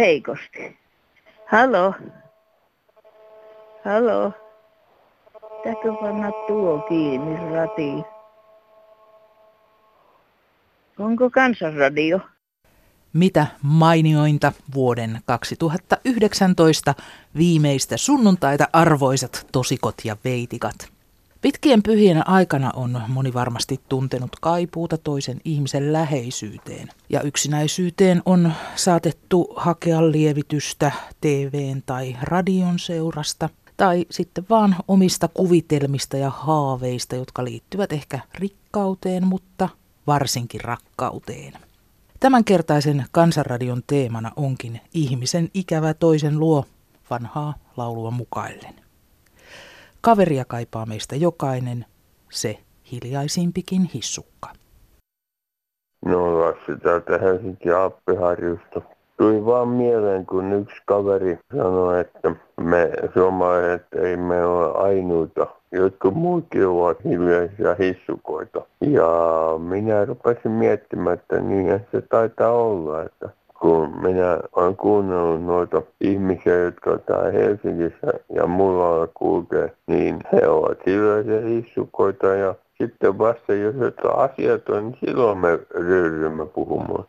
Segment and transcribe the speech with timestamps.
[0.00, 0.78] Heikosti.
[1.46, 1.94] Halo?
[3.84, 4.32] Halo?
[5.64, 8.04] Täytyy panna tuo kiinni ratiin.
[10.98, 12.20] Onko kansanradio?
[13.12, 16.94] Mitä mainiointa vuoden 2019
[17.36, 20.99] viimeistä sunnuntaita arvoisat tosikot ja veitikat.
[21.40, 26.88] Pitkien pyhien aikana on moni varmasti tuntenut kaipuuta toisen ihmisen läheisyyteen.
[27.10, 33.48] Ja yksinäisyyteen on saatettu hakea lievitystä TVn tai radion seurasta–
[33.80, 39.68] tai sitten vaan omista kuvitelmista ja haaveista, jotka liittyvät ehkä rikkauteen, mutta
[40.06, 41.52] varsinkin rakkauteen.
[42.20, 46.64] Tämänkertaisen kansanradion teemana onkin ihmisen ikävä toisen luo
[47.10, 48.79] vanhaa laulua mukaillen.
[50.02, 51.84] Kaveria kaipaa meistä jokainen,
[52.30, 52.58] se
[52.92, 54.48] hiljaisimpikin hissukka.
[56.04, 58.80] No Lassi täältä Helsinki Appiharjusta.
[59.16, 65.46] Tuli vaan mieleen, kun yksi kaveri sanoi, että me suomalaiset ei me ole ainuita.
[65.72, 68.62] Jotkut muutkin ovat hiljaisia hissukoita.
[68.80, 69.08] Ja
[69.58, 73.28] minä rupesin miettimään, että niin se taitaa olla, että
[73.60, 80.78] kun minä olen kuunnellut noita ihmisiä, jotka täällä Helsingissä ja muualla kulkee, niin he ovat
[80.86, 87.04] hiljaisia hissukoita ja sitten vasta jos jotain asiat on, niin silloin me ryhdymme puhumaan.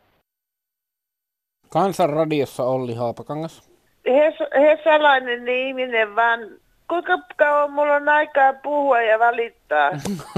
[1.69, 3.71] Kansanradiossa Olli Haapakangas.
[4.61, 6.39] Hesalainen ihminen vaan.
[6.89, 9.91] Kuinka kauan mulla on aikaa puhua ja valittaa?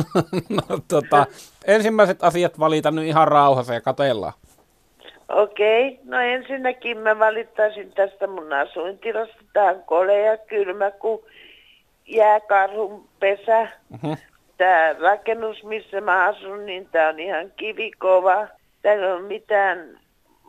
[0.58, 1.26] no tota,
[1.68, 4.34] ensimmäiset asiat valita nyt ihan rauhassa ja katellaan.
[5.36, 6.06] Okei, okay.
[6.06, 9.36] no ensinnäkin mä valittaisin tästä mun asuintilasta.
[9.54, 11.22] Tää on kolea, kylmä kuin
[12.08, 13.68] jääkarhun pesä.
[13.94, 14.18] Uh-huh.
[14.58, 18.48] Tää rakennus, missä mä asun, niin tää on ihan kivikova.
[18.82, 20.00] Täällä ole mitään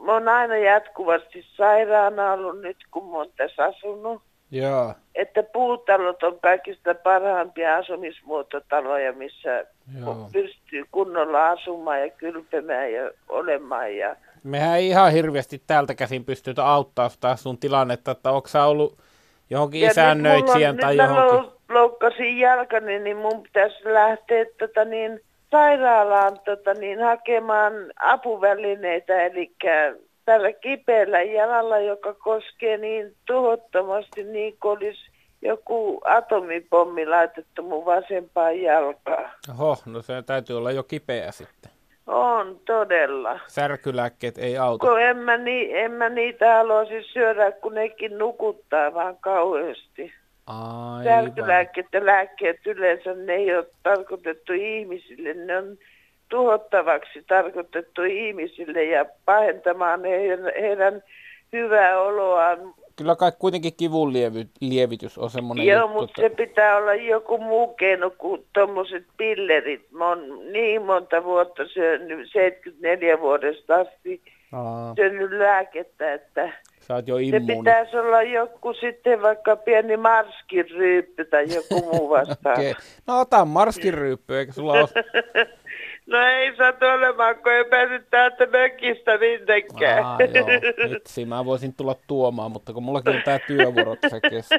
[0.05, 4.23] mä oon aina jatkuvasti sairaana ollut nyt, kun mä oon tässä asunut.
[4.51, 4.95] Joo.
[5.15, 9.65] Että puutalot on kaikista parhaimpia asumismuototaloja, missä
[10.01, 10.29] Joo.
[10.33, 13.97] pystyy kunnolla asumaan ja kylpemään ja olemaan.
[13.97, 14.17] Ja...
[14.45, 18.99] Mehän ei ihan hirveästi täältä käsin pystytä auttaa sitä sun tilannetta, että onko sä ollut
[19.51, 21.41] johonkin ja isännöitsijän tai nyt johonkin?
[21.41, 29.53] Nyt loukkasin jalkani, niin mun pitäisi lähteä tota niin, sairaalaan tota, niin, hakemaan apuvälineitä, eli
[30.25, 35.11] tällä kipeällä jalalla, joka koskee niin tuhottomasti, niin kuin olisi
[35.43, 39.31] joku atomipommi laitettu mun vasempaan jalkaan.
[39.51, 41.74] Oho, no se täytyy olla jo kipeä sitten.
[42.07, 43.41] On, todella.
[43.47, 44.87] Särkylääkkeet ei auta.
[44.87, 50.13] Kun en mä, ni, en mä niitä haluaisi syödä, kun nekin nukuttaa vaan kauheasti.
[50.47, 51.05] Aivan.
[51.05, 55.35] Särkylääkkeet ja lääkkeet yleensä ne ei ole tarkoitettu ihmisille.
[55.35, 55.79] Ne on
[56.29, 61.03] tuhottavaksi tarkoitettu ihmisille ja pahentamaan heidän, heidän
[61.53, 62.59] hyvää oloaan.
[62.97, 67.39] Kyllä kai kuitenkin kivun lievy, lievitys on semmoinen Joo, juttu, mutta se pitää olla joku
[67.39, 69.87] muu keino kuin tuommoiset pillerit.
[69.91, 74.23] Mä oon niin monta vuotta syönyt, 74 vuodesta asti
[74.53, 74.95] Aa.
[74.97, 81.47] syönyt lääkettä, että Sä oot jo Se pitäisi olla joku sitten vaikka pieni marskiryyppy tai
[81.55, 82.61] joku muu vastaan.
[82.61, 82.75] okay.
[83.07, 84.89] No ota marskiryyppy, eikö sulla ole?
[86.07, 90.05] no ei saa olemaan, kun ei pääse täältä mökistä minnekään.
[90.05, 90.47] Ah, joo,
[90.91, 94.59] vitsi, mä voisin tulla tuomaan, mutta kun mullakin on tää työvuoro se kestää.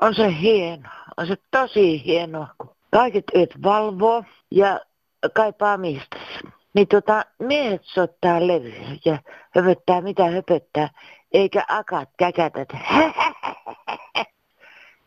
[0.00, 4.80] On se hieno, on se tosi hieno, kun kaiket yöt valvoo ja
[5.34, 6.16] kaipaa mistä.
[6.74, 9.18] Niin tota, miehet soittaa levyä ja
[9.54, 10.88] höpöttää mitä höpöttää,
[11.32, 12.66] eikä akat käkätä.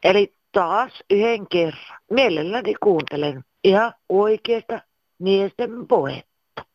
[0.03, 1.99] Eli taas yhden kerran.
[2.09, 4.79] Mielelläni kuuntelen ihan oikeasta
[5.19, 6.65] miesten puhetta.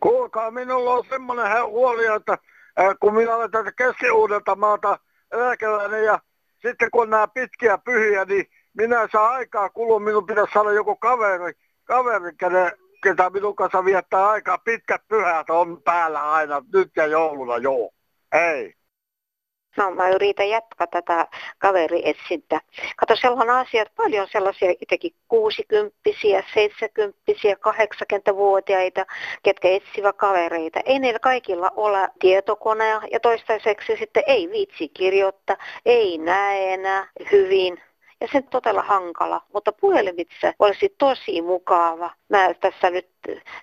[0.00, 2.38] Kuulkaa, minulla on semmoinen huoli, että
[3.00, 4.06] kun minä olen tätä keski
[4.56, 4.98] maata
[5.32, 6.18] eläkeläinen ja
[6.62, 11.52] sitten kun nämä pitkiä pyhiä, niin minä saan aikaa kulua, minun pitäisi saada joku kaveri,
[11.84, 12.72] kaveri, kenen
[13.02, 14.58] ketä minun kanssa viettää aikaa.
[14.58, 17.90] Pitkät pyhät on päällä aina, nyt ja jouluna joo.
[18.32, 18.74] Ei.
[19.80, 21.26] No mä yritän jatkaa tätä
[21.58, 22.60] kaverietsintä.
[22.96, 25.96] Kato, siellä on asiat paljon sellaisia itsekin 60
[26.54, 27.18] 70
[28.32, 29.06] 80-vuotiaita,
[29.42, 30.80] ketkä etsivät kavereita.
[30.84, 35.56] Ei niillä kaikilla ole tietokoneja ja toistaiseksi sitten ei viitsi kirjoittaa,
[35.86, 37.82] ei näe enää hyvin
[38.20, 42.10] ja se on todella hankala, mutta puhelimitse olisi tosi mukava.
[42.28, 43.08] Mä tässä nyt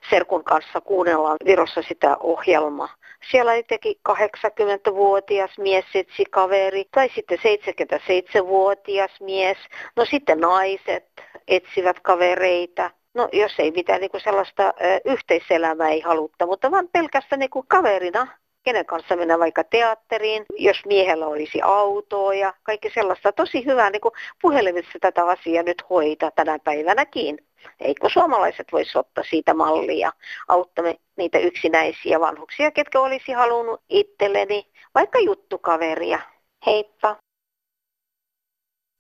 [0.10, 2.90] Serkun kanssa kuunnellaan Virossa sitä ohjelmaa.
[3.32, 9.58] Siellä teki 80-vuotias mies etsi kaveri, tai sitten 77-vuotias mies.
[9.96, 11.06] No sitten naiset
[11.48, 12.92] etsivät kavereita.
[13.14, 14.74] No jos ei mitään niin kuin sellaista ö,
[15.06, 18.28] yhteiselämää ei halutta, mutta vaan pelkästään niin kuin kaverina,
[18.64, 23.32] kenen kanssa mennä vaikka teatteriin, jos miehellä olisi autoa ja kaikki sellaista.
[23.32, 27.48] Tosi hyvää niin kuin puhelimissa tätä asiaa nyt hoitaa tänä päivänäkin.
[27.80, 30.12] Eikö suomalaiset voisi ottaa siitä mallia,
[30.48, 36.20] auttamme niitä yksinäisiä vanhuksia, ketkä olisi halunnut itselleni vaikka juttukaveria.
[36.66, 37.16] Heippa!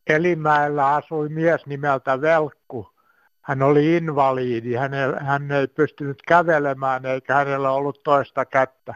[0.10, 2.90] Elimäellä asui mies nimeltä Velkku.
[3.42, 8.96] Hän oli invaliidi, hän ei, hän ei pystynyt kävelemään eikä hänellä ollut toista kättä.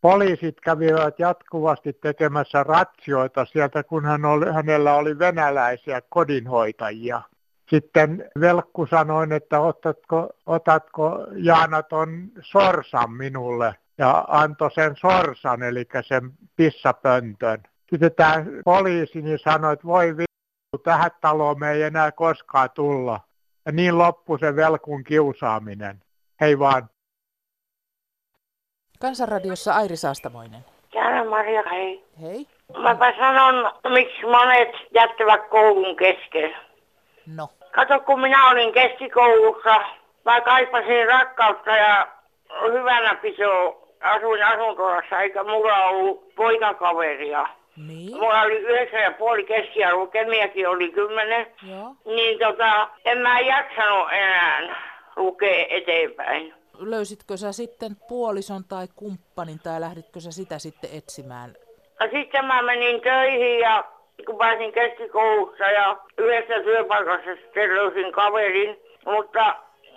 [0.00, 7.22] Poliisit kävivät jatkuvasti tekemässä ratsioita sieltä, kun hän oli, hänellä oli venäläisiä kodinhoitajia.
[7.70, 15.86] Sitten Velkku sanoi, että otatko, otatko Jaana ton sorsan minulle ja antoi sen sorsan, eli
[16.08, 17.62] sen pissapöntön.
[17.90, 23.20] Sitten tämä poliisi niin sanoi, että voi vittu, tähän taloon me ei enää koskaan tulla.
[23.66, 26.02] Ja niin loppui se Velkun kiusaaminen.
[26.40, 26.90] Hei vaan.
[29.00, 30.64] Kansanradiossa Airi Saastamoinen.
[30.92, 32.04] Täällä Maria, hei.
[32.22, 32.46] Hei.
[32.82, 36.56] Mäpä sanon, miksi monet jättävät koulun kesken.
[37.36, 37.48] No.
[37.70, 39.80] Kato, kun minä olin keskikoulussa,
[40.24, 42.08] mä kaipasin rakkautta ja
[42.72, 43.88] hyvänä pisoa.
[44.00, 47.46] Asuin asuntolassa, eikä mulla ollut poikakaveria.
[47.76, 48.16] Niin.
[48.16, 51.46] Mulla oli yhdeksän ja puoli keskiarvo, kemiäkin oli kymmenen.
[51.62, 51.94] Joo.
[52.04, 54.76] Niin tota, en mä jaksanut enää
[55.16, 56.54] lukea eteenpäin.
[56.78, 61.50] Löysitkö sä sitten puolison tai kumppanin tai lähditkö sä sitä sitten etsimään?
[62.00, 63.84] Ja sitten mä menin töihin ja
[64.26, 68.76] kun pääsin keskikoulussa ja yhdessä työpaikassa sitten löysin kaverin.
[69.04, 69.54] Mutta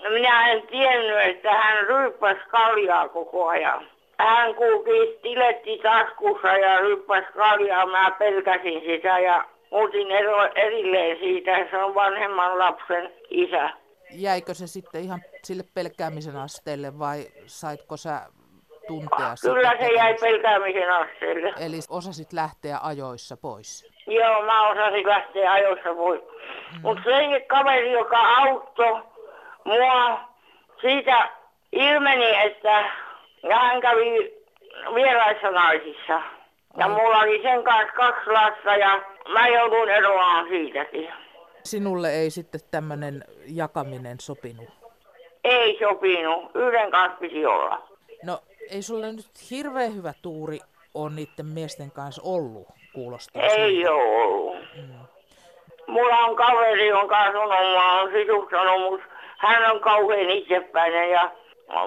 [0.09, 3.87] minä en tiennyt, että hän ryyppäsi kaljaa koko ajan.
[4.17, 7.85] Hän kulki stiletti taskussa ja ryyppäsi kaljaa.
[7.85, 11.67] Mä pelkäsin sitä ja muutin ero, erilleen siitä.
[11.71, 13.69] Se on vanhemman lapsen isä.
[14.13, 18.21] Jäikö se sitten ihan sille pelkäämisen asteelle vai saitko sä
[18.87, 21.53] tuntea Kyllä sitten se jäi pelkäämisen asteelle.
[21.59, 23.91] Eli osasit lähteä ajoissa pois.
[24.07, 26.21] Joo, mä osasin lähteä ajoissa pois.
[26.21, 26.81] Mm.
[26.81, 29.01] Mutta se kaveri, joka auttoi
[29.63, 30.19] mua,
[30.81, 31.29] siitä
[31.71, 32.83] ilmeni, että
[33.51, 34.33] hän kävi
[34.95, 36.21] vieraissa naisissa.
[36.77, 39.01] Ja mulla oli sen kanssa kaksi lasta ja
[39.33, 41.13] mä joudun eroamaan siitäkin.
[41.63, 44.69] Sinulle ei sitten tämmöinen jakaminen sopinut.
[45.43, 46.51] Ei sopinut.
[46.55, 47.87] Yhden kanssa piti olla.
[48.23, 48.39] No
[48.71, 50.59] ei sulle nyt hirveän hyvä tuuri
[50.93, 53.91] on niiden miesten kanssa ollut, kuulostaa Ei siltä.
[53.91, 54.57] ole ollut.
[55.87, 59.05] Mulla on kaveri, jonka oon sisustanut, mutta
[59.37, 61.31] hän on kauhean itsepäinen ja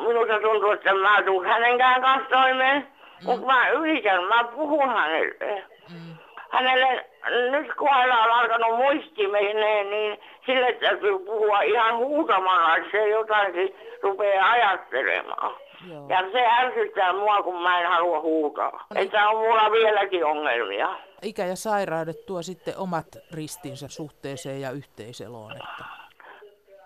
[0.07, 2.81] minusta tuntuu, että mä tuun hänenkään kanssa toimeen.
[2.83, 3.25] Mm.
[3.27, 5.65] Mutta mä yritän, mä puhun hänelle.
[5.91, 6.17] Mm.
[6.51, 12.91] Hänelle, nyt kun hänellä on alkanut muisti menee, niin sille täytyy puhua ihan huutamalla, että
[12.91, 15.55] se jotakin rupeaa ajattelemaan.
[15.91, 16.07] Joo.
[16.09, 18.87] Ja se ärsyttää mua, kun mä en halua huutaa.
[18.95, 19.05] niin.
[19.05, 20.89] Että on mulla vieläkin ongelmia.
[21.23, 25.53] Ikä ja sairaudet tuo sitten omat ristinsä suhteeseen ja yhteiseloon.
[25.53, 25.85] Että...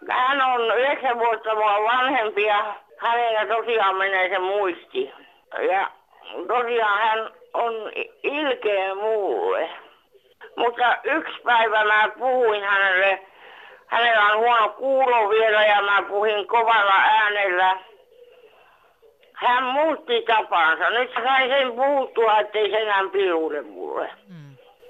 [0.08, 5.12] Hän on yhdeksän vuotta mua vanhempi ja hänellä tosiaan menee se muisti.
[5.73, 5.90] Ja
[6.49, 7.75] tosiaan hän on
[8.23, 9.71] ilkeä mulle.
[10.59, 13.23] Mutta yksi päivä mä puhuin hänelle,
[13.87, 17.79] hänellä on huono kuulo vielä ja mä puhuin kovalla äänellä.
[19.33, 20.91] Hän muutti tapansa.
[20.91, 24.11] Nyt sain sen puhuttua, ettei se enää piluule mulle.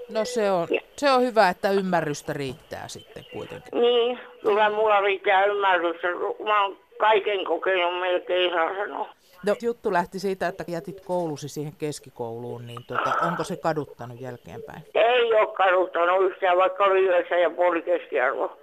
[0.09, 3.81] No se on, se on hyvä, että ymmärrystä riittää sitten kuitenkin.
[3.81, 6.09] Niin, kyllä mulla riittää ymmärrystä.
[6.45, 9.09] Mä oon kaiken kokenut melkein, saa sanoa.
[9.47, 14.83] No, juttu lähti siitä, että jätit koulusi siihen keskikouluun, niin tuota, onko se kaduttanut jälkeenpäin?
[14.95, 18.59] Ei ole kaduttanut yhtään, vaikka oli yhdeksän ja puoli keskiarvo.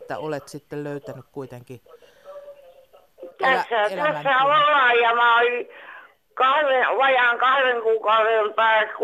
[0.00, 1.80] Että olet sitten löytänyt kuitenkin
[3.38, 5.68] Tässä, elämän tässä ollaan ja mä olin
[6.34, 8.94] kahden, vajaan kahden kuukauden päässä,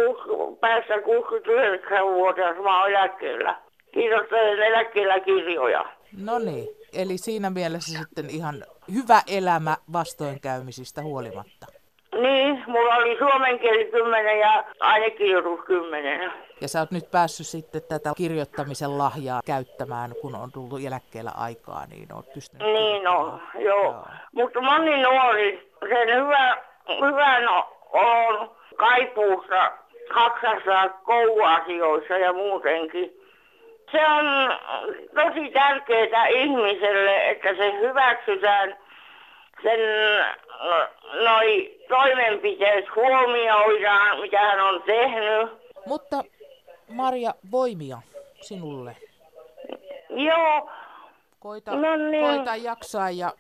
[0.61, 3.57] päässä 69-vuotias, mä oon eläkkeellä.
[3.93, 5.85] Kirjoittelen eläkkeellä kirjoja.
[6.25, 8.55] No niin, eli siinä mielessä sitten ihan
[8.95, 11.67] hyvä elämä vastoinkäymisistä huolimatta.
[12.23, 16.33] Niin, mulla oli suomen kieli 10 ja ainekirjoitus 10.
[16.61, 21.87] Ja sä oot nyt päässyt sitten tätä kirjoittamisen lahjaa käyttämään, kun on tullut eläkkeellä aikaa,
[21.87, 23.65] niin oot pystynyt Niin on, kirjoittamaan.
[23.65, 23.83] joo.
[23.85, 24.05] Joo.
[24.33, 26.57] Mutta moni nuori, sen hyvä,
[26.89, 27.49] hyvän
[27.93, 29.73] on kaipuussa
[30.11, 33.13] haksassa kouluasioissa ja muutenkin.
[33.95, 34.25] Se on
[35.15, 38.77] tosi tärkeää ihmiselle, että se hyväksytään
[39.63, 39.81] sen
[41.25, 45.51] noi toimenpiteet huomioidaan, mitä hän on tehnyt.
[45.87, 46.25] Mutta
[46.89, 47.99] Marja, voimia
[48.41, 48.97] sinulle.
[50.11, 50.71] Joo,
[51.45, 52.25] Koita, No niin.
[52.37, 53.33] koita jaksaa ja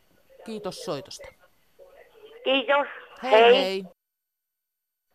[0.45, 1.29] kiitos soitosta.
[2.45, 2.87] Kiitos.
[3.23, 3.55] Hei hei.
[3.55, 3.85] hei.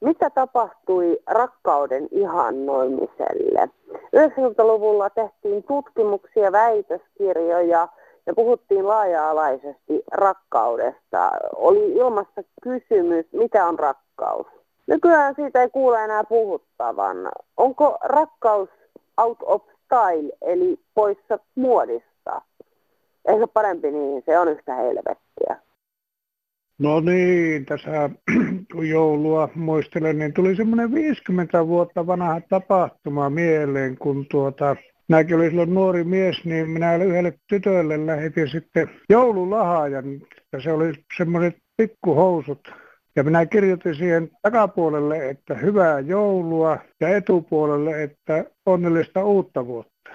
[0.01, 3.69] Mitä tapahtui rakkauden ihannoimiselle?
[4.15, 7.87] 90-luvulla tehtiin tutkimuksia, väitöskirjoja
[8.25, 11.31] ja puhuttiin laaja-alaisesti rakkaudesta.
[11.55, 14.47] Oli ilmassa kysymys, mitä on rakkaus?
[14.87, 17.17] Nykyään siitä ei kuule enää puhuttavan.
[17.57, 18.69] Onko rakkaus
[19.17, 22.41] out of style, eli poissa muodista?
[23.25, 25.68] Ehkä parempi niin, se on yhtä helvettiä.
[26.79, 28.09] No niin, tässä
[28.74, 34.75] kun joulua muistelen, niin tuli semmoinen 50 vuotta vanha tapahtuma mieleen, kun tuota,
[35.07, 40.05] minäkin olin silloin nuori mies, niin minä yhdelle tytölle lähetin sitten joululahajan.
[40.51, 42.74] Ja se oli semmoiset pikkuhousut.
[43.15, 50.09] Ja minä kirjoitin siihen takapuolelle, että hyvää joulua ja etupuolelle, että onnellista uutta vuotta.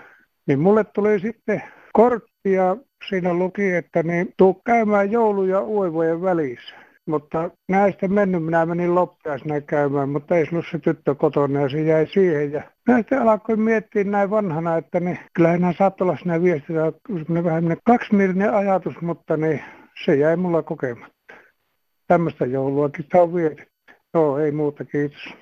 [0.46, 1.62] Niin mulle tuli sitten
[1.96, 2.76] kortti ja
[3.08, 6.74] siinä luki, että niin, tuu käymään joulu- ja uivojen välissä.
[7.06, 11.82] Mutta näistä mennyt, minä menin loppiaisena käymään, mutta ei ollut se tyttö kotona ja se
[11.82, 12.52] jäi siihen.
[12.52, 16.92] Ja näistä alkoin miettiä näin vanhana, että niin, kyllähän nämä saattoi olla siinä viestillä
[17.44, 19.60] vähän kaksimielinen ajatus, mutta niin,
[20.04, 21.34] se jäi mulla kokematta.
[22.06, 23.74] Tämmöistä jouluakin sitä on vietetty.
[24.14, 25.34] Joo, ei muuta, kiitos.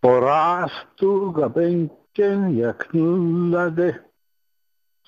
[0.00, 4.06] Porastuuka penken ja knullade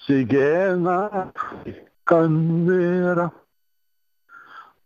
[0.06, 1.32] Sigena
[2.04, 3.30] kanvera.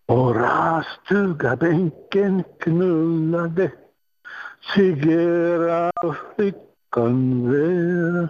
[0.06, 3.70] Porastuuka penken knullade
[4.74, 5.90] Sigera
[6.90, 8.28] kanvera.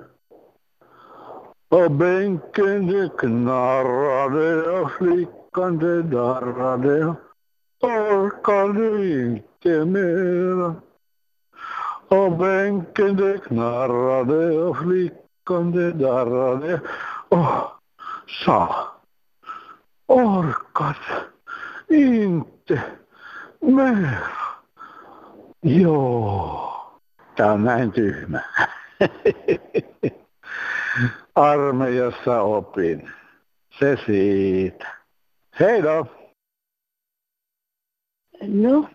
[1.69, 7.15] Och bänken det knarrade och flickan det darrade.
[7.81, 10.75] Orkade inte mera.
[12.09, 16.81] Och bänken det knarrade och flickan det darrade
[17.29, 17.47] och
[18.45, 18.87] sa
[20.07, 21.25] orkade
[21.89, 22.83] inte
[23.61, 24.29] mera.
[25.61, 26.91] Joo,
[27.37, 28.41] tää on näin tyhmä.
[31.35, 33.11] Armeijassa opin.
[33.79, 34.87] Se siitä.
[35.61, 36.07] Heido!
[38.43, 38.89] No,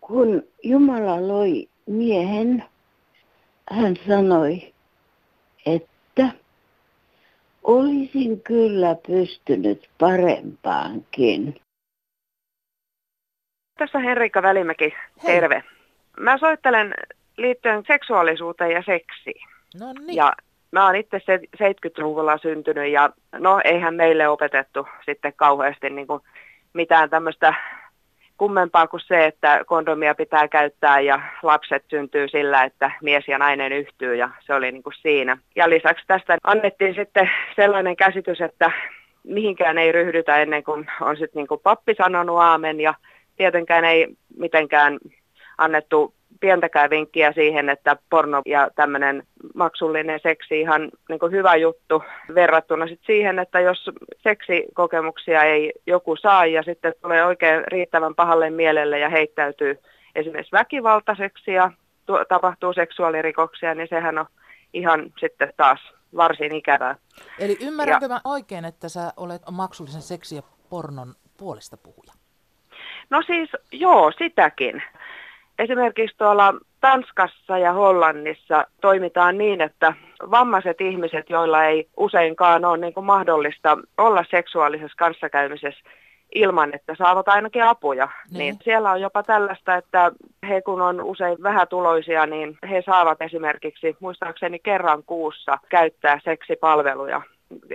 [0.00, 2.64] kun Jumala loi miehen,
[3.70, 4.74] hän sanoi,
[7.68, 11.60] olisin kyllä pystynyt parempaankin.
[13.78, 14.94] Tässä Henrikka Välimäki,
[15.26, 15.64] terve.
[16.20, 16.94] Mä soittelen
[17.36, 19.48] liittyen seksuaalisuuteen ja seksiin.
[19.80, 20.16] No niin.
[20.16, 20.32] Ja
[20.72, 26.22] mä oon itse se 70-luvulla syntynyt ja no eihän meille opetettu sitten kauheasti niin kuin
[26.72, 27.54] mitään tämmöistä
[28.38, 33.72] kummempaa kuin se, että kondomia pitää käyttää ja lapset syntyy sillä, että mies ja nainen
[33.72, 35.38] yhtyy ja se oli niin kuin siinä.
[35.56, 38.72] Ja lisäksi tästä annettiin sitten sellainen käsitys, että
[39.24, 42.94] mihinkään ei ryhdytä ennen kuin on sitten niin kuin pappi sanonut aamen ja
[43.36, 44.98] tietenkään ei mitenkään
[45.58, 49.22] annettu pientäkään vinkkiä siihen, että porno ja tämmöinen
[49.54, 52.02] maksullinen seksi ihan niin kuin hyvä juttu
[52.34, 58.50] verrattuna sit siihen, että jos seksikokemuksia ei joku saa ja sitten tulee oikein riittävän pahalle
[58.50, 59.78] mielelle ja heittäytyy
[60.14, 61.70] esimerkiksi väkivaltaiseksi ja
[62.06, 64.26] tu- tapahtuu seksuaalirikoksia, niin sehän on
[64.72, 65.80] ihan sitten taas
[66.16, 66.96] varsin ikävää.
[67.38, 68.08] Eli ymmärränkö ja...
[68.08, 72.12] mä oikein, että sä olet maksullisen seksi ja pornon puolesta puhuja?
[73.10, 74.82] No siis joo, sitäkin.
[75.58, 79.94] Esimerkiksi tuolla Tanskassa ja Hollannissa toimitaan niin, että
[80.30, 85.80] vammaiset ihmiset, joilla ei useinkaan ole niin mahdollista olla seksuaalisessa kanssakäymisessä
[86.34, 88.38] ilman, että saavat ainakin apuja, niin.
[88.38, 90.12] niin siellä on jopa tällaista, että
[90.48, 97.22] he kun on usein vähätuloisia, niin he saavat esimerkiksi muistaakseni kerran kuussa käyttää seksipalveluja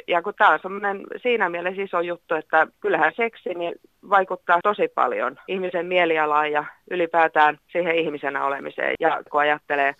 [0.07, 3.75] ja kun tämä on semmoinen siinä mielessä iso juttu, että kyllähän seksi niin
[4.09, 8.95] vaikuttaa tosi paljon ihmisen mielialaan ja ylipäätään siihen ihmisenä olemiseen.
[8.99, 9.95] Ja kun ajattelee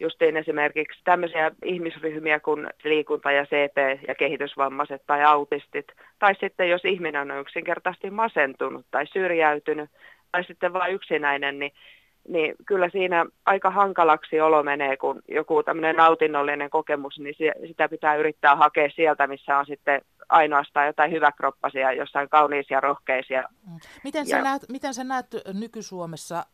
[0.00, 5.86] justiin esimerkiksi tämmöisiä ihmisryhmiä kuin liikunta ja CP ja kehitysvammaiset tai autistit,
[6.18, 9.90] tai sitten jos ihminen on yksinkertaisesti masentunut tai syrjäytynyt,
[10.32, 11.72] tai sitten vain yksinäinen, niin
[12.28, 17.34] niin kyllä siinä aika hankalaksi olo menee, kun joku tämmöinen nautinnollinen kokemus, niin
[17.66, 23.44] sitä pitää yrittää hakea sieltä, missä on sitten ainoastaan jotain hyväkroppasia, jossain kauniisia rohkeisia.
[23.66, 23.78] Mm.
[24.04, 24.42] Miten sä, ja...
[24.42, 26.46] näet, miten sä näet nyky-Suomessa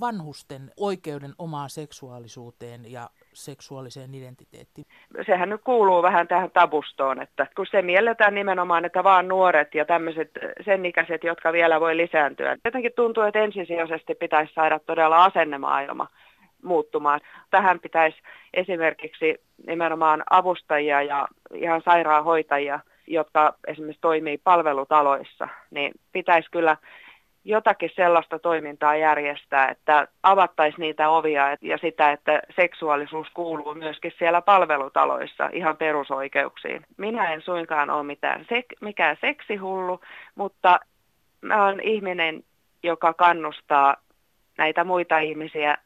[0.00, 4.86] vanhusten oikeuden omaan seksuaalisuuteen ja seksuaaliseen identiteettiin?
[5.26, 9.84] Sehän nyt kuuluu vähän tähän tabustoon, että kun se mielletään nimenomaan, että vaan nuoret ja
[9.84, 10.30] tämmöiset
[10.64, 12.56] sen ikäiset, jotka vielä voi lisääntyä.
[12.64, 16.06] Jotenkin tuntuu, että ensisijaisesti pitäisi saada todella asennemaailma
[16.62, 17.20] muuttumaan.
[17.50, 18.18] Tähän pitäisi
[18.54, 26.76] esimerkiksi nimenomaan avustajia ja ihan sairaanhoitajia, jotka esimerkiksi toimii palvelutaloissa, niin pitäisi kyllä
[27.44, 34.42] jotakin sellaista toimintaa järjestää, että avattaisiin niitä ovia ja sitä, että seksuaalisuus kuuluu myöskin siellä
[34.42, 36.86] palvelutaloissa ihan perusoikeuksiin.
[36.96, 40.00] Minä en suinkaan ole mitään sek- mikään seksihullu,
[40.34, 40.80] mutta
[41.40, 42.44] mä olen ihminen,
[42.82, 43.96] joka kannustaa
[44.58, 45.78] näitä muita ihmisiä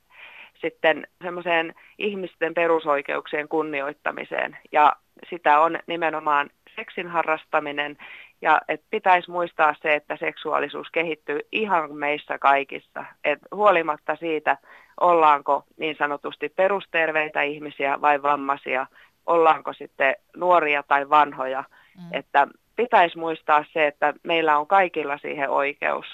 [0.60, 4.56] sitten semmoiseen ihmisten perusoikeuksien kunnioittamiseen.
[4.72, 4.96] Ja
[5.30, 7.96] sitä on nimenomaan seksin harrastaminen
[8.42, 13.04] ja et pitäisi muistaa se, että seksuaalisuus kehittyy ihan meissä kaikissa.
[13.24, 14.58] Et huolimatta siitä,
[15.00, 18.86] ollaanko niin sanotusti perusterveitä ihmisiä vai vammaisia,
[19.26, 21.64] ollaanko sitten nuoria tai vanhoja.
[21.96, 22.08] Mm.
[22.12, 26.06] Että pitäisi muistaa se, että meillä on kaikilla siihen oikeus.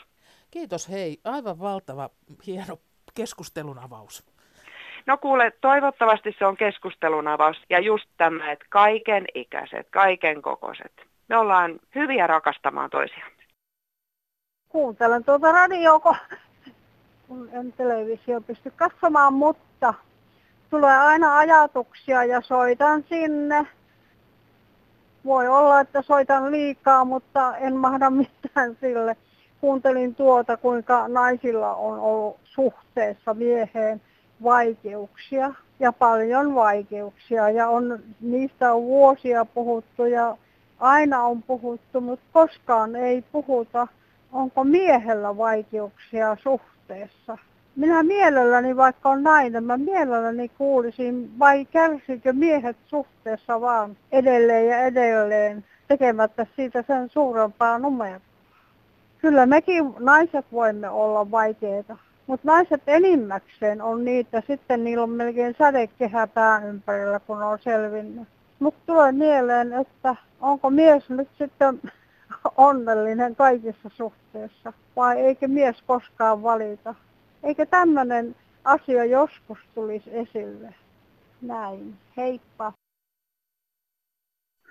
[0.50, 2.10] Kiitos hei, aivan valtava
[2.46, 2.78] hieno
[3.14, 4.32] keskustelun avaus.
[5.06, 11.11] No kuule, toivottavasti se on keskustelun avaus ja just tämä, että kaiken ikäiset, kaiken kokoiset
[11.28, 13.42] me ollaan hyviä rakastamaan toisiamme.
[14.68, 16.16] Kuuntelen tuota radioa,
[17.28, 19.94] kun en televisio pysty katsomaan, mutta
[20.70, 23.66] tulee aina ajatuksia ja soitan sinne.
[25.24, 29.16] Voi olla, että soitan liikaa, mutta en mahda mitään sille.
[29.60, 34.00] Kuuntelin tuota, kuinka naisilla on ollut suhteessa mieheen
[34.42, 40.36] vaikeuksia ja paljon vaikeuksia ja on, niistä on vuosia puhuttu ja
[40.82, 43.86] aina on puhuttu, mutta koskaan ei puhuta,
[44.32, 47.38] onko miehellä vaikeuksia suhteessa.
[47.76, 54.78] Minä mielelläni, vaikka on nainen, mä mielelläni kuulisin, vai kärsikö miehet suhteessa vaan edelleen ja
[54.78, 58.20] edelleen tekemättä siitä sen suurempaa numeroa.
[59.18, 61.96] Kyllä mekin naiset voimme olla vaikeita,
[62.26, 68.28] mutta naiset enimmäkseen on niitä, sitten niillä on melkein sadekehä pään ympärillä, kun on selvinnyt.
[68.62, 71.80] Mutta tulee mieleen, että onko mies nyt sitten
[72.56, 76.94] onnellinen kaikissa suhteissa vai eikö mies koskaan valita.
[77.42, 80.74] Eikö tämmöinen asia joskus tulisi esille?
[81.42, 81.94] Näin.
[82.16, 82.72] Heippa.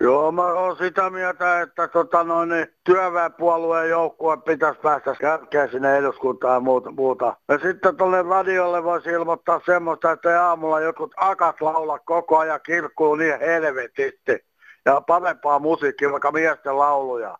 [0.02, 5.96] Joo, mä oon sitä mieltä, että tota noin, niin työväenpuolueen joukkue pitäisi päästä kärkeä sinne
[5.96, 6.90] eduskuntaan ja muuta.
[6.90, 7.36] muuta.
[7.48, 13.14] Ja sitten tuonne radiolle voisi ilmoittaa semmoista, että aamulla jotkut akat laula koko ajan kirkkuu
[13.14, 14.44] niin helvetisti.
[14.84, 17.38] Ja parempaa musiikkia, vaikka miesten lauluja.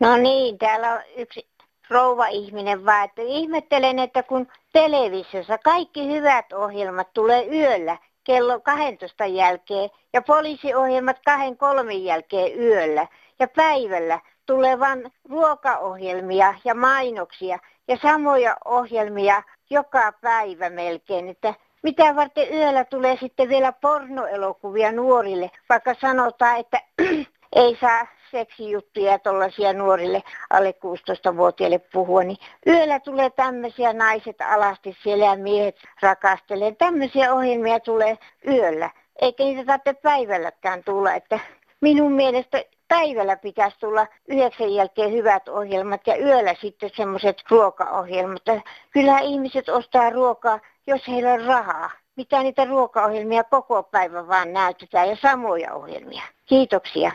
[0.00, 1.48] No niin, täällä on yksi
[1.90, 9.90] rouva-ihminen vaan, että ihmettelen, että kun televisiossa kaikki hyvät ohjelmat tulee yöllä, kello 12 jälkeen
[10.12, 13.06] ja poliisiohjelmat kahden kolmen jälkeen yöllä.
[13.38, 17.58] Ja päivällä tulee vain ruokaohjelmia ja mainoksia
[17.88, 25.50] ja samoja ohjelmia joka päivä melkein, että mitä varten yöllä tulee sitten vielä pornoelokuvia nuorille,
[25.68, 26.80] vaikka sanotaan, että
[27.56, 35.24] ei saa seksijuttuja tuollaisia nuorille alle 16-vuotiaille puhua, niin yöllä tulee tämmöisiä naiset alasti siellä
[35.24, 36.72] ja miehet rakastelee.
[36.72, 38.18] Tämmöisiä ohjelmia tulee
[38.48, 41.38] yöllä, eikä niitä tarvitse päivälläkään tulla, että
[41.80, 48.42] minun mielestä päivällä pitäisi tulla yhdeksän jälkeen hyvät ohjelmat ja yöllä sitten semmoiset ruokaohjelmat.
[48.90, 51.90] Kyllä ihmiset ostaa ruokaa, jos heillä on rahaa.
[52.16, 56.22] Mitä niitä ruokaohjelmia koko päivän vaan näytetään ja samoja ohjelmia.
[56.46, 57.12] Kiitoksia.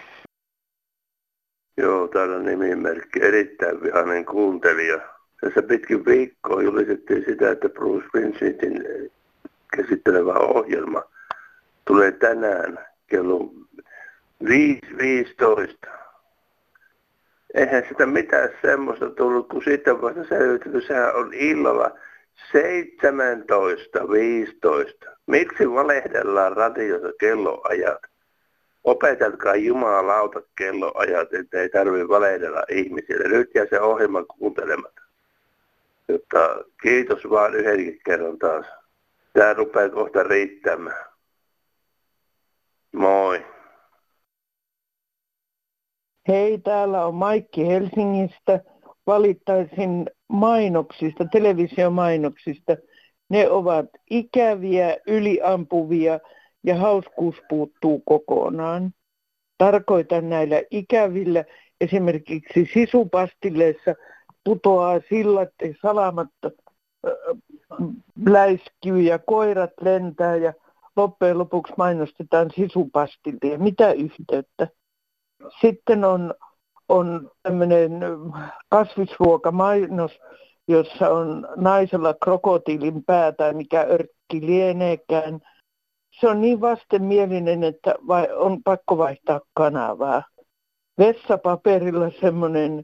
[1.80, 5.00] Joo, täällä on nimimerkki erittäin vihainen kuuntelija.
[5.42, 9.12] Tässä pitkin viikkoa julistettiin sitä, että Bruce Springsteenin
[9.76, 11.04] käsittelevä ohjelma
[11.86, 13.54] tulee tänään kello
[14.44, 14.50] 5.15.
[17.54, 21.92] Eihän sitä mitään semmoista tullut, kun sitten vasta selvitetty, sehän on illalla
[22.58, 22.64] 17.15.
[25.28, 28.00] Miksi valehdellaan radiossa kelloajat?
[28.84, 33.28] Opetelkaa jumalauta kelloajat, että ei tarvitse valehdella ihmisille.
[33.28, 35.02] Nyt jää se ohjelma kuuntelematta.
[36.08, 36.40] Jotta
[36.82, 38.66] kiitos vaan yhdenkin kerran taas.
[39.34, 41.06] Tämä rupeaa kohta riittämään.
[42.96, 43.46] Moi.
[46.28, 48.60] Hei, täällä on Maikki Helsingistä.
[49.08, 52.78] Valittaisin mainoksista, televisiomainoksista.
[53.30, 56.20] Ne ovat ikäviä, yliampuvia
[56.64, 58.94] ja hauskuus puuttuu kokonaan.
[59.58, 61.44] Tarkoitan näillä ikävillä
[61.82, 63.96] esimerkiksi sisupastilleissa
[64.44, 66.28] putoaa sillat ja salamat
[68.26, 70.54] läiskyy ja koirat lentää ja
[70.96, 73.58] loppujen lopuksi mainostetaan sisupastille.
[73.58, 74.68] Mitä yhteyttä?
[75.62, 76.34] Sitten on,
[76.90, 77.92] on tämmöinen
[78.70, 80.12] kasvisruokamainos,
[80.68, 85.40] jossa on naisella krokotiilin pää tai mikä örkki lieneekään–
[86.22, 90.24] se on niin vastenmielinen, että vai, on pakko vaihtaa kanavaa.
[90.98, 92.84] Vessapaperilla semmoinen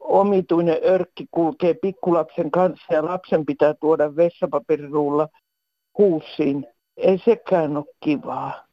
[0.00, 5.28] omituinen örkki kulkee pikkulapsen kanssa ja lapsen pitää tuoda vessapaperiruulla
[5.98, 6.66] huussiin.
[6.96, 8.64] Ei sekään ole kivaa.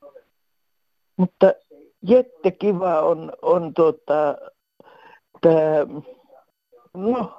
[1.17, 1.53] Mutta
[2.01, 4.37] jette kiva on, on tota,
[5.41, 5.85] tää,
[6.93, 7.33] no,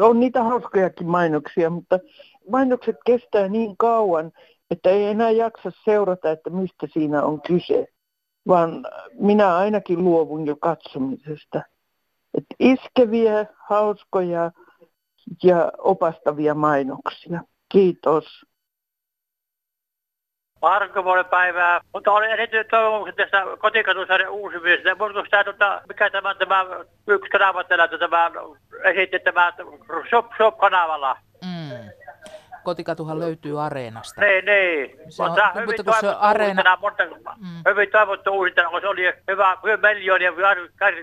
[0.00, 1.98] on niitä hauskojakin mainoksia, mutta
[2.50, 4.32] mainokset kestää niin kauan,
[4.72, 7.86] että ei enää jaksa seurata, että mistä siinä on kyse,
[8.48, 11.62] vaan minä ainakin luovun jo katsomisesta.
[12.38, 14.50] Et iskeviä, hauskoja
[15.42, 17.40] ja opastavia mainoksia.
[17.72, 18.24] Kiitos.
[20.62, 21.80] Marko, päivää.
[21.94, 24.94] Mutta olen esittänyt toivomuksen tästä kotikatusarjan uusimisesta.
[24.94, 26.66] Muistuiko tämä, tota, mikä tämä, tämä
[27.08, 28.30] yksi kanava tämä, tämä
[28.84, 29.52] esitti tämä
[30.08, 31.16] shop, shop kanavalla?
[31.44, 31.90] Mm.
[32.64, 34.20] Kotikatuhan löytyy areenasta.
[34.20, 34.98] Niin, niin.
[35.08, 36.78] Se on, Mutta no, hyvin mutta kun se toivottu areena...
[36.80, 37.02] monta,
[37.36, 37.62] mm.
[37.68, 40.32] hyvin toivottu uusintana, kun se oli hyvä, hyvä miljoonia,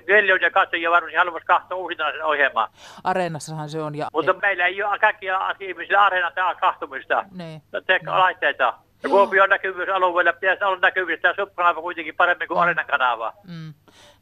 [0.08, 2.70] miljoonia katsojia varmasti haluaisi katsoa uusintana sen ohjelmaa.
[3.04, 3.96] Areenassahan se on.
[3.96, 4.08] Ja...
[4.14, 7.26] Mutta meillä ei ole kaikkia ihmisillä areena tämä kahtumista.
[7.32, 7.62] Niin.
[7.86, 8.74] Te laitteita.
[9.04, 13.34] Ja Kuopion näkyvyysalueella pitäisi olla näkyvyys tämä subkanava kuitenkin paremmin kuin areenan kanava.
[13.48, 13.74] Mm.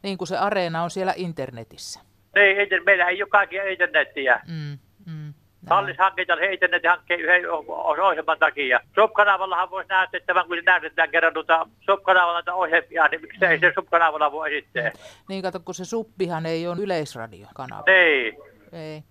[0.02, 2.00] Niin kuin se areena on siellä internetissä.
[2.34, 4.40] Niin, meillä ei ole kaikkia internettiä.
[4.48, 4.67] Mm.
[5.68, 8.80] Kallis hankinta se internetin hankkeen yhden ohjelman takia.
[8.94, 13.72] Subkanavallahan voisi näytettävän, kun se näytetään kerran tuota subkanavalla näitä ohjelmia, niin miksi ei se
[13.74, 14.90] subkanavalla voi esittää?
[15.28, 17.82] Niin kato, kun se suppihan ei ole yleisradiokanava.
[17.86, 18.36] Niin.
[18.72, 19.02] Ei.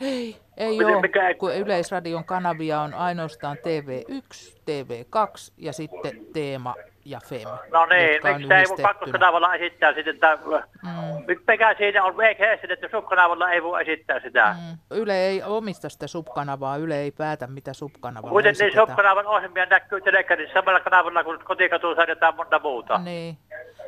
[0.00, 6.74] Ei, ei Miten- ole, mikä- kun Yleisradion kanavia on ainoastaan TV1, TV2 ja sitten Teema
[7.04, 7.40] ja FEM.
[7.72, 8.88] No niin, on miksi se ei voi yhdistettynä.
[8.88, 10.38] kakkoskanavalla esittää sitten, että
[10.82, 11.24] Mm.
[11.48, 14.56] mikä siinä on VGS, että subkanavalla ei voi esittää sitä.
[14.60, 14.78] Mm.
[14.96, 18.88] Yle ei omista sitä subkanavaa, Yle ei päätä mitä subkanavalla Kuitenkin niin esitetään.
[18.88, 22.98] subkanavan ohjelmia näkyy telekarissa samalla kanavalla kuin kotikatuun sarjataan monta muuta.
[22.98, 23.38] Niin,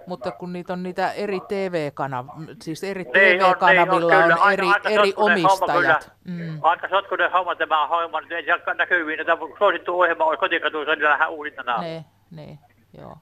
[0.07, 4.39] mutta kun niitä on niitä eri TV-kanavia, siis eri Niin on, TV-kanavilla niin on, on.
[4.39, 6.13] Aika- eri, aika eri omistajat.
[6.25, 6.59] Mm.
[6.63, 11.81] Aika sotkuinen homma tämä homma, nyt ei näkyviin, että suosittu ohjelma olisi kotikatuun sarjataan uusintana.
[11.83, 12.59] Ne, ne,
[12.99, 13.17] joo.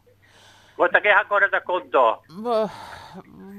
[0.77, 2.19] Mutta kehän korjata kuntoon.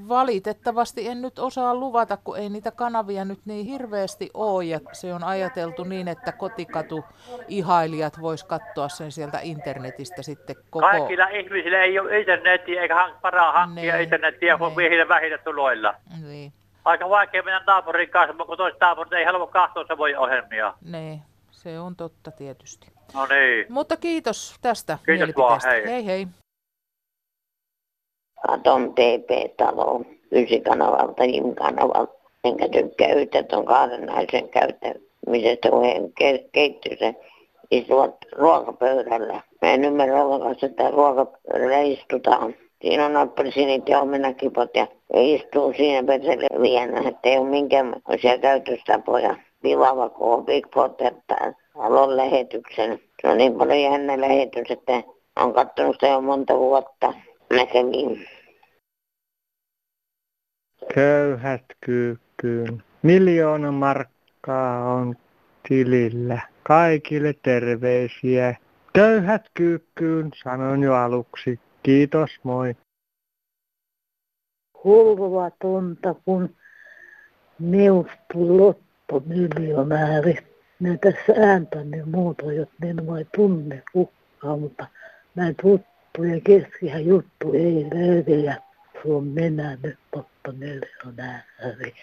[0.10, 4.64] Valitettavasti en nyt osaa luvata, kun ei niitä kanavia nyt niin hirveästi ole.
[4.64, 10.88] Ja se on ajateltu niin, että kotikatu-ihailijat vois katsoa sen sieltä internetistä sitten koko...
[10.88, 15.94] Kaikilla ihmisillä ei ole internetiä eikä hank- paraa hankkia Niin, internetiä kuin miehillä vähillä tuloilla.
[16.22, 16.54] Niin,
[16.86, 20.74] Aika vaikea mennä naapurin kanssa, kun toiset naapurit ei halua katsoa samoja ohjelmia.
[20.82, 22.95] ne, se on totta tietysti.
[23.14, 23.66] No niin.
[23.70, 25.90] Mutta kiitos tästä Kiitos vaan, mielipiteestä.
[25.92, 26.06] hei.
[26.06, 26.28] hei hei.
[28.48, 32.14] Katon TP-talo Ysi-kanavalta, Jim-kanavalta.
[32.44, 37.14] Enkä tykkää yhtä tuon kahden naisen käyttämisestä, kun he ke- keittiössä
[37.72, 39.42] istuvat ruokapöydällä.
[39.62, 42.56] Mä en ymmärrä ollenkaan sitä ruokapöydällä istutaan.
[42.82, 49.36] Siinä on appelsiinit ja omenakipot ja istuu siinä perselle lienä, että ei ole minkäänlaisia käytöstapoja.
[49.62, 51.14] Pilava, kun on Big Potter
[51.78, 53.00] talon lähetyksen.
[53.22, 55.04] Se on niin paljon jännä lähetys, että
[55.36, 57.14] on katsonut sitä jo monta vuotta.
[57.54, 58.28] Mä kävin
[60.94, 62.84] Köyhät kyykkyyn.
[63.04, 65.16] Miljoona markkaa on
[65.68, 66.42] tilillä.
[66.64, 68.56] Kaikille terveisiä.
[68.94, 71.60] Köyhät kyykkyyn, sanoin jo aluksi.
[71.84, 72.76] Kiitos, moi.
[74.84, 76.56] Hulvaa tonta, kun
[77.60, 80.55] neuvostuu lottomiljonääri.
[80.80, 84.88] Mä tässä ääntäni muuta, jos en vai tunne kukaan, mutta
[85.36, 88.56] mä tuttu ja keskihän juttu ei löydy ja
[88.94, 91.94] se on minä nyt lottomiljonääri.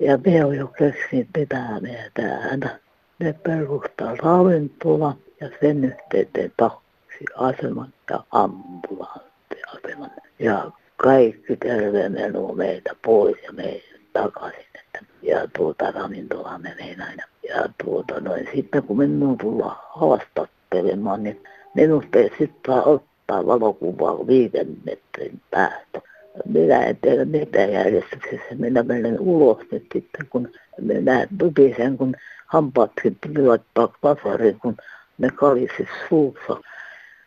[0.00, 2.78] Ja me on jo keksinyt pitää me täällä.
[3.18, 10.10] Ne perustaa ravintola ja sen yhteyteen taksiaseman ja ambulanssiaseman.
[10.38, 14.66] Ja kaikki terveydenhuolto meiltä pois ja meidän takaisin.
[14.74, 17.18] Että, ja tuota ravintola menee näin.
[17.48, 21.40] Ja tuota noin, sitten kun minun tullaan haastattelemaan, niin
[21.76, 26.00] ei sitten ottaa valokuvaa viiden metrin päästä.
[26.44, 28.54] Minä en tiedä mitä järjestyksessä.
[28.54, 34.76] Minä menen ulos nyt sitten, kun minä tupisen, kun hampaatkin piti laittaa kasariin, kun
[35.18, 36.60] ne kalisi suussa.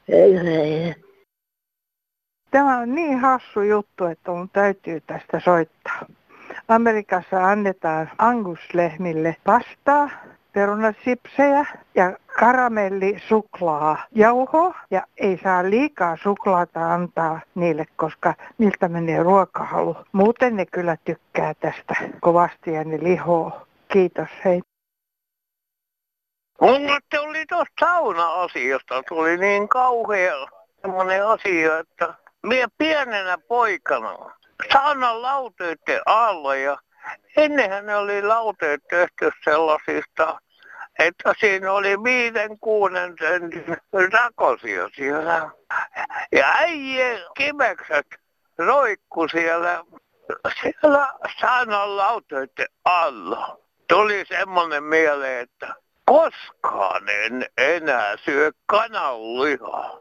[0.10, 0.96] Ei, ei,
[2.52, 6.06] Tämä on niin hassu juttu, että mun täytyy tästä soittaa.
[6.68, 10.10] Amerikassa annetaan anguslehmille pastaa,
[10.54, 19.96] perunasipsejä ja karamellisuklaa jauho ja ei saa liikaa suklaata antaa niille, koska niiltä menee ruokahalu.
[20.12, 23.68] Muuten ne kyllä tykkää tästä kovasti ja ne lihoo.
[23.88, 24.62] Kiitos, hei.
[26.62, 30.48] Mulla oli tuosta sauna-asiasta, tuli niin kauhea
[30.82, 34.41] semmoinen asia, että minä pienenä poikana
[34.74, 36.78] saunan lauteiden alla ja
[37.38, 40.42] ennenhän ne oli lauteet tehty sellaisista,
[41.00, 43.78] että siinä oli viiden kuuden sentin
[44.14, 45.52] rakosia siellä.
[46.32, 48.08] Ja äijä kivekset
[48.58, 49.84] roikku siellä,
[50.62, 51.08] siellä
[51.42, 53.58] saunan lauteiden alla.
[53.90, 60.01] Tuli semmoinen mieleen, että koskaan en enää syö kananlihaa.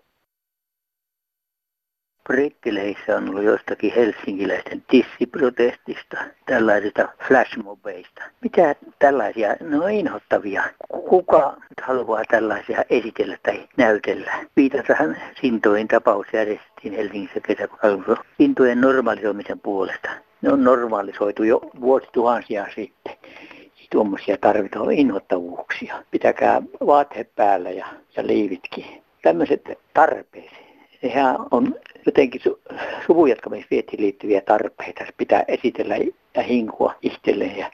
[2.31, 6.17] Brittileissä on ollut jostakin helsinkiläisten tissiprotestista,
[6.47, 8.23] tällaisista flashmobeista.
[8.41, 10.65] Mitä tällaisia, no inhottavia.
[11.09, 14.33] Kuka haluaa tällaisia esitellä tai näytellä?
[14.57, 20.11] Viitataan Sintoin tapaus järjestettiin Helsingissä kesäkuussa Sintojen normalisoimisen puolesta.
[20.43, 23.17] Ne on normalisoitu jo vuosituhansia sitten
[23.91, 26.03] tuommoisia tarvitaan inhottavuuksia.
[26.11, 29.03] Pitäkää vaatteet päällä ja, ja liivitkin.
[29.23, 29.63] Tämmöiset
[29.95, 30.70] tarpeet.
[31.01, 31.75] Sehän on
[32.07, 32.75] jotenkin su-
[33.07, 35.05] suvujatkamisvietiin liittyviä tarpeita.
[35.17, 35.97] Pitää esitellä
[36.35, 37.71] ja hinkua itselleen ja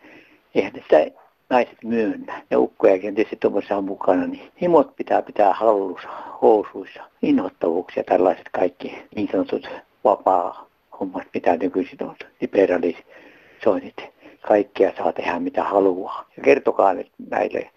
[0.55, 1.07] eihän sitä
[1.51, 2.43] naiset myönnä.
[2.51, 6.09] Ja ukkojakin tietysti tuommoisessa on mukana, niin himot pitää pitää hallussa,
[6.43, 9.69] housuissa, inhottavuuksia, tällaiset kaikki niin sanotut
[10.05, 10.69] vapaa
[11.01, 13.97] hommat, mitä nykyisin on, liberalisoinnit
[14.41, 16.29] kaikkea saa tehdä mitä haluaa.
[16.37, 17.71] Ja kertokaa nyt näille,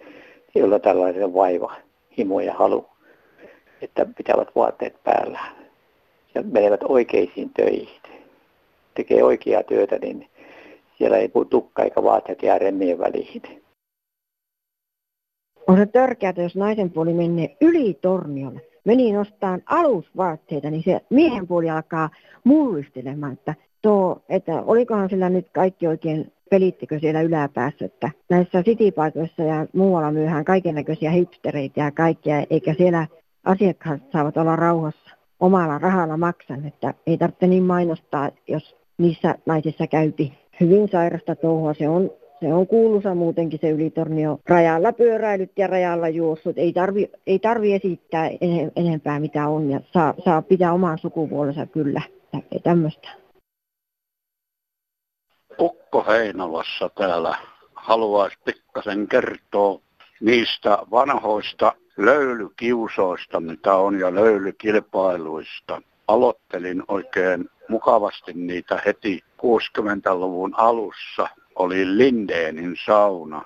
[0.56, 1.76] joilla tällainen vaiva,
[2.18, 2.89] himo ja halu,
[3.82, 5.40] että pitävät vaatteet päällä
[6.36, 8.02] ja menevät oikeisiin töihin.
[8.94, 10.30] Tekee oikeaa työtä, niin
[10.98, 13.42] siellä ei tukka eikä vaatteet jää remmien väliin.
[15.68, 21.48] On se törkeää, jos naisen puoli menee yli tornion, meni nostaan alusvaatteita, niin se miehen
[21.48, 22.10] puoli alkaa
[22.44, 29.44] mullistelemaan, että, tuo, että olikohan sillä nyt kaikki oikein pelittikö siellä yläpäässä, että näissä citypaikoissa
[29.44, 33.08] ja muualla myyhän kaikenlaisia hipstereitä ja kaikkea, eikä siellä
[33.44, 39.88] asiakkaat saavat olla rauhassa omalla rahalla maksan, että ei tarvitse niin mainostaa, jos niissä naisissa
[39.88, 41.74] käypi hyvin sairasta touhua.
[41.74, 46.58] Se on, se on kuuluisa muutenkin se ylitornio rajalla pyöräilyt ja rajalla juossut.
[46.58, 48.30] Ei tarvi, ei tarvi esittää
[48.76, 52.02] enempää mitä on ja saa, saa pitää oman sukupuolensa kyllä.
[52.64, 53.10] Tämmöistä.
[55.60, 57.38] Ukko Heinolassa täällä
[57.76, 59.80] haluaisi pikkasen kertoa
[60.22, 61.74] niistä vanhoista
[62.06, 65.82] löylykiusoista, mitä on, ja löylykilpailuista.
[66.08, 71.30] Aloittelin oikein mukavasti niitä heti 60-luvun alussa.
[71.56, 73.42] Oli Lindeenin sauna.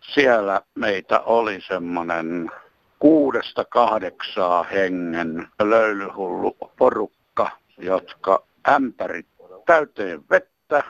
[0.00, 2.50] Siellä meitä oli semmoinen
[2.98, 9.26] kuudesta kahdeksaa hengen löylyhullu porukka, jotka ämpärit
[9.66, 10.84] täyteen vettä,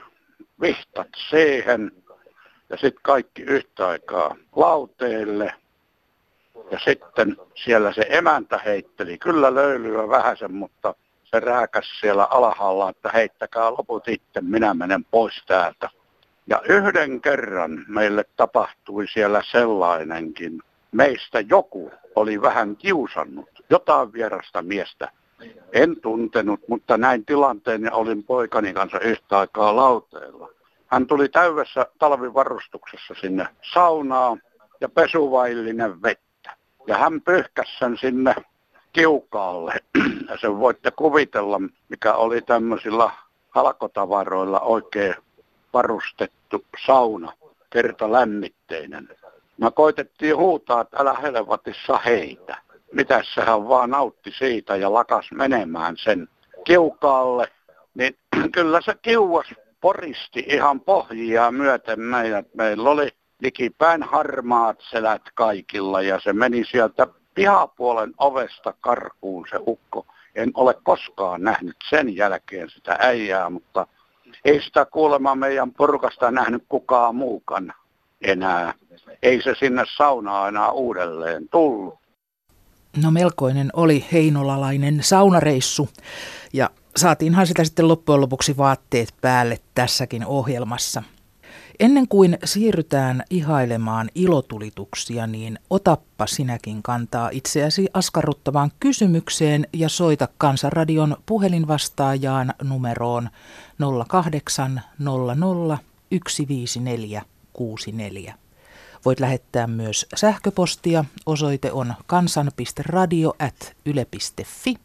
[0.61, 1.91] vihtat siihen
[2.69, 5.53] ja sitten kaikki yhtä aikaa lauteille.
[6.71, 13.09] Ja sitten siellä se emäntä heitteli kyllä löylyä vähäsen, mutta se rääkäs siellä alhaalla, että
[13.13, 15.89] heittäkää loput itse, minä menen pois täältä.
[16.47, 20.61] Ja yhden kerran meille tapahtui siellä sellainenkin.
[20.91, 25.11] Meistä joku oli vähän kiusannut jotain vierasta miestä.
[25.73, 30.49] En tuntenut, mutta näin tilanteen ja olin poikani kanssa yhtä aikaa lauteella.
[30.87, 34.41] Hän tuli täydessä talvivarustuksessa sinne saunaan
[34.81, 36.32] ja pesuvaillinen vettä.
[36.87, 38.35] Ja hän pyyhkäsi sen sinne
[38.93, 39.73] kiukaalle.
[40.29, 43.11] Ja sen voitte kuvitella, mikä oli tämmöisillä
[43.49, 45.15] halkotavaroilla oikein
[45.73, 47.33] varustettu sauna,
[47.69, 49.09] kerta lämmitteinen.
[49.57, 52.57] Mä koitettiin huutaa, että älä helvatissa heitä.
[52.91, 56.27] Mitäs sehän vaan nautti siitä ja lakas menemään sen
[56.63, 57.47] kiukaalle.
[57.93, 58.17] Niin
[58.55, 59.47] kyllä se kiuas
[59.81, 62.47] poristi ihan pohjia myöten meidät.
[62.53, 63.09] Meillä oli
[63.43, 70.05] likipäin harmaat selät kaikilla ja se meni sieltä pihapuolen ovesta karkuun se ukko.
[70.35, 73.87] En ole koskaan nähnyt sen jälkeen sitä äijää, mutta
[74.45, 77.73] ei sitä kuulemma meidän porukasta nähnyt kukaan muukaan
[78.21, 78.73] enää.
[79.23, 81.99] Ei se sinne saunaan enää uudelleen tullut.
[83.03, 85.89] No melkoinen oli heinolalainen saunareissu
[86.53, 91.03] ja saatiinhan sitä sitten loppujen lopuksi vaatteet päälle tässäkin ohjelmassa.
[91.79, 101.17] Ennen kuin siirrytään ihailemaan ilotulituksia, niin otappa sinäkin kantaa itseäsi askarruttavaan kysymykseen ja soita Kansanradion
[101.25, 103.29] puhelinvastaajaan numeroon
[104.07, 105.77] 0800
[106.27, 107.21] 154
[107.53, 108.35] 64.
[109.05, 111.05] Voit lähettää myös sähköpostia.
[111.25, 114.75] Osoite on kansan.radio.yle.fi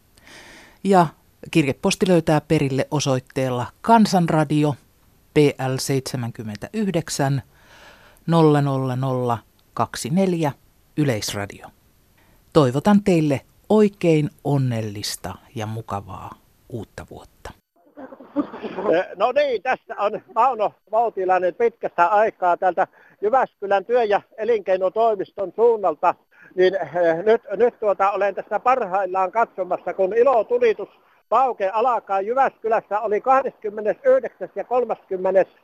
[0.85, 1.07] ja
[1.51, 4.75] kirjeposti löytää perille osoitteella Kansanradio
[5.35, 7.43] PL 79
[8.27, 10.53] 00024
[10.97, 11.67] Yleisradio.
[12.53, 16.31] Toivotan teille oikein onnellista ja mukavaa
[16.69, 17.51] uutta vuotta.
[19.17, 22.87] No niin, tässä on Mauno Vautilainen pitkästä aikaa täältä
[23.23, 26.15] Jyväskylän työ- ja elinkeinotoimiston suunnalta.
[26.55, 26.73] Niin
[27.27, 30.89] nyt, nyt tuota, olen tässä parhaillaan katsomassa, kun ilotulitus
[31.29, 34.49] Pauke alkaa Jyväskylässä oli 29.
[34.57, 35.55] ja 31.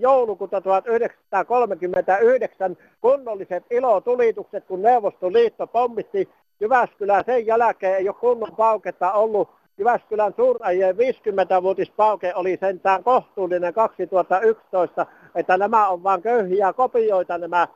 [0.00, 6.28] joulukuuta 1939 kunnolliset ilotulitukset, kun Neuvostoliitto pommitti
[6.60, 7.22] Jyväskylää.
[7.26, 15.56] Sen jälkeen ei ole kunnon pauketta ollut Jyväskylän suurajien 50-vuotispauke oli sentään kohtuullinen 2011, että
[15.56, 17.68] nämä on vain köyhiä kopioita nämä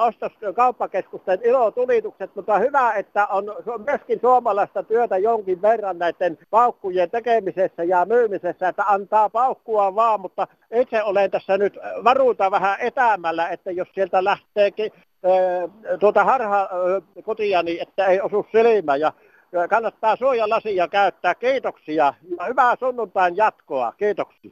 [0.00, 3.44] ostoskauppakeskusten ilotulitukset, mutta hyvä, että on
[3.86, 10.46] myöskin suomalaista työtä jonkin verran näiden paukkujen tekemisessä ja myymisessä, että antaa paukkua vaan, mutta
[10.74, 14.92] itse olen tässä nyt varuuta vähän etäämällä, että jos sieltä lähteekin
[16.00, 16.68] tuota harha
[17.24, 19.12] kotia, niin että ei osu silmä ja
[19.70, 21.34] kannattaa suojalasia käyttää.
[21.34, 23.92] Kiitoksia ja hyvää sunnuntain jatkoa.
[23.92, 24.50] Kiitoksia.